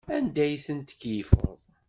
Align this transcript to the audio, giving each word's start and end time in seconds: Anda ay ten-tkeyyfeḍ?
Anda 0.17 0.41
ay 0.45 0.55
ten-tkeyyfeḍ? 0.65 1.59